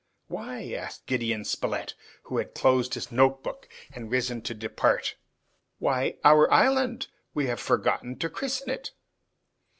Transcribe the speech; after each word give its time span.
"Why?" 0.25 0.71
asked 0.73 1.05
Gideon 1.05 1.45
Spilett, 1.45 1.93
who 2.23 2.39
had 2.39 2.55
closed 2.55 2.95
his 2.95 3.11
notebook 3.11 3.69
and 3.93 4.09
risen 4.09 4.41
to 4.41 4.55
depart. 4.55 5.15
"Why! 5.77 6.17
our 6.23 6.51
island! 6.51 7.09
we 7.35 7.45
have 7.45 7.59
forgotten 7.59 8.17
to 8.17 8.27
christen 8.31 8.71
it!" 8.71 8.93